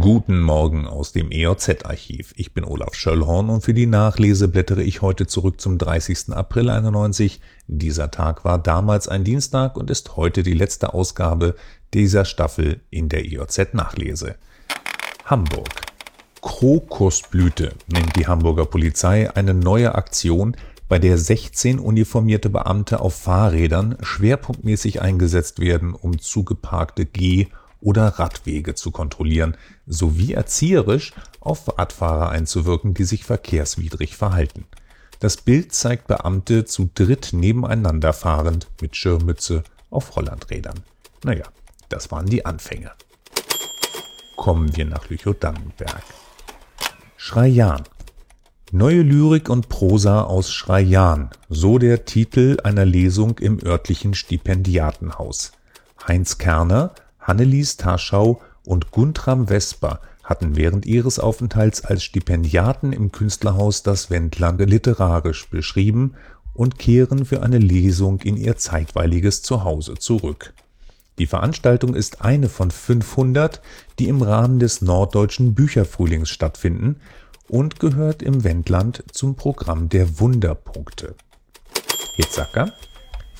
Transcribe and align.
Guten 0.00 0.40
Morgen 0.40 0.86
aus 0.86 1.12
dem 1.12 1.30
EOZ-Archiv. 1.30 2.32
Ich 2.34 2.54
bin 2.54 2.64
Olaf 2.64 2.94
Schöllhorn 2.94 3.50
und 3.50 3.60
für 3.60 3.74
die 3.74 3.84
Nachlese 3.84 4.48
blättere 4.48 4.82
ich 4.82 5.02
heute 5.02 5.26
zurück 5.26 5.60
zum 5.60 5.76
30. 5.76 6.30
April 6.30 6.70
91. 6.70 7.42
Dieser 7.66 8.10
Tag 8.10 8.42
war 8.42 8.58
damals 8.58 9.08
ein 9.08 9.24
Dienstag 9.24 9.76
und 9.76 9.90
ist 9.90 10.16
heute 10.16 10.42
die 10.42 10.54
letzte 10.54 10.94
Ausgabe 10.94 11.54
dieser 11.92 12.24
Staffel 12.24 12.80
in 12.88 13.10
der 13.10 13.26
EOZ-Nachlese. 13.30 14.36
Hamburg. 15.26 15.68
Krokusblüte 16.40 17.74
nennt 17.92 18.16
die 18.16 18.26
Hamburger 18.26 18.64
Polizei 18.64 19.30
eine 19.36 19.52
neue 19.52 19.94
Aktion, 19.96 20.56
bei 20.88 20.98
der 20.98 21.18
16 21.18 21.78
uniformierte 21.78 22.48
Beamte 22.48 23.00
auf 23.00 23.16
Fahrrädern 23.16 23.98
schwerpunktmäßig 24.00 25.02
eingesetzt 25.02 25.58
werden, 25.60 25.92
um 25.92 26.18
zugeparkte 26.18 27.04
Geh- 27.04 27.48
oder 27.80 28.06
Radwege 28.06 28.74
zu 28.74 28.90
kontrollieren, 28.90 29.56
sowie 29.86 30.34
erzieherisch 30.34 31.12
auf 31.40 31.78
Radfahrer 31.78 32.30
einzuwirken, 32.30 32.94
die 32.94 33.04
sich 33.04 33.24
verkehrswidrig 33.24 34.16
verhalten. 34.16 34.66
Das 35.20 35.36
Bild 35.36 35.74
zeigt 35.74 36.06
Beamte 36.06 36.64
zu 36.64 36.88
dritt 36.94 37.30
nebeneinander 37.32 38.12
fahrend 38.12 38.68
mit 38.80 38.96
Schirmmütze 38.96 39.64
auf 39.90 40.16
Hollandrädern. 40.16 40.80
Naja, 41.24 41.44
das 41.90 42.10
waren 42.10 42.26
die 42.26 42.46
Anfänge. 42.46 42.92
Kommen 44.36 44.74
wir 44.74 44.86
nach 44.86 45.10
Lüchow-Dannenberg. 45.10 46.02
Schreian. 47.18 47.82
Neue 48.72 49.02
Lyrik 49.02 49.50
und 49.50 49.68
Prosa 49.68 50.22
aus 50.22 50.52
Schreian, 50.52 51.30
so 51.48 51.76
der 51.76 52.06
Titel 52.06 52.58
einer 52.64 52.86
Lesung 52.86 53.38
im 53.40 53.62
örtlichen 53.62 54.14
Stipendiatenhaus. 54.14 55.52
Heinz 56.06 56.38
Kerner 56.38 56.94
Hannelies 57.20 57.76
Taschau 57.76 58.40
und 58.64 58.90
Guntram 58.90 59.48
Vesper 59.48 60.00
hatten 60.24 60.56
während 60.56 60.86
ihres 60.86 61.18
Aufenthalts 61.18 61.84
als 61.84 62.04
Stipendiaten 62.04 62.92
im 62.92 63.10
Künstlerhaus 63.10 63.82
das 63.82 64.10
Wendland 64.10 64.60
literarisch 64.60 65.48
beschrieben 65.50 66.14
und 66.54 66.78
kehren 66.78 67.24
für 67.24 67.42
eine 67.42 67.58
Lesung 67.58 68.20
in 68.20 68.36
ihr 68.36 68.56
zeitweiliges 68.56 69.42
Zuhause 69.42 69.94
zurück. 69.94 70.52
Die 71.18 71.26
Veranstaltung 71.26 71.94
ist 71.94 72.22
eine 72.22 72.48
von 72.48 72.70
500, 72.70 73.60
die 73.98 74.08
im 74.08 74.22
Rahmen 74.22 74.58
des 74.58 74.80
Norddeutschen 74.80 75.54
Bücherfrühlings 75.54 76.30
stattfinden 76.30 76.96
und 77.48 77.80
gehört 77.80 78.22
im 78.22 78.44
Wendland 78.44 79.04
zum 79.12 79.34
Programm 79.34 79.88
der 79.88 80.20
Wunderpunkte. 80.20 81.14
Hitzacker 82.16 82.72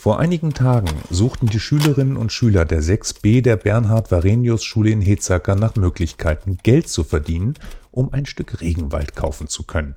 vor 0.00 0.18
einigen 0.18 0.54
Tagen 0.54 0.88
suchten 1.10 1.44
die 1.44 1.60
Schülerinnen 1.60 2.16
und 2.16 2.32
Schüler 2.32 2.64
der 2.64 2.82
6b 2.82 3.42
der 3.42 3.56
Bernhard-Varenius-Schule 3.56 4.88
in 4.88 5.02
Hetzacker 5.02 5.56
nach 5.56 5.76
Möglichkeiten, 5.76 6.56
Geld 6.62 6.88
zu 6.88 7.04
verdienen, 7.04 7.52
um 7.90 8.10
ein 8.14 8.24
Stück 8.24 8.62
Regenwald 8.62 9.14
kaufen 9.14 9.48
zu 9.48 9.64
können. 9.64 9.94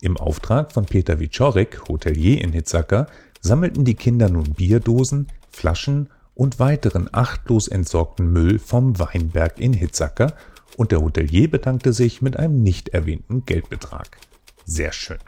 Im 0.00 0.16
Auftrag 0.16 0.72
von 0.72 0.86
Peter 0.86 1.20
Wiczorek, 1.20 1.82
Hotelier 1.88 2.40
in 2.40 2.52
Hetzacker, 2.52 3.06
sammelten 3.42 3.84
die 3.84 3.94
Kinder 3.94 4.28
nun 4.28 4.54
Bierdosen, 4.54 5.28
Flaschen 5.52 6.10
und 6.34 6.58
weiteren 6.58 7.08
achtlos 7.12 7.68
entsorgten 7.68 8.32
Müll 8.32 8.58
vom 8.58 8.98
Weinberg 8.98 9.60
in 9.60 9.72
Hitzacker 9.72 10.32
und 10.76 10.90
der 10.90 11.00
Hotelier 11.00 11.48
bedankte 11.48 11.92
sich 11.92 12.22
mit 12.22 12.36
einem 12.36 12.64
nicht 12.64 12.88
erwähnten 12.88 13.46
Geldbetrag. 13.46 14.18
Sehr 14.64 14.90
schön. 14.90 15.18